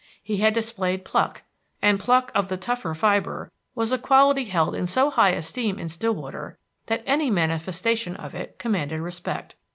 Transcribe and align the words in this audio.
He 0.23 0.37
had 0.37 0.55
displayed 0.55 1.05
pluck, 1.05 1.43
and 1.79 1.99
pluck 1.99 2.31
of 2.33 2.47
the 2.47 2.57
tougher 2.57 2.95
fibre 2.95 3.51
was 3.75 3.91
a 3.91 3.99
quality 3.99 4.45
held 4.45 4.73
in 4.73 4.87
so 4.87 5.11
high 5.11 5.29
esteem 5.33 5.77
in 5.77 5.89
Stillwater 5.89 6.57
that 6.87 7.03
any 7.05 7.29
manifestation 7.29 8.15
of 8.15 8.33
it 8.33 8.57
commanded 8.57 8.99
respect. 8.99 9.53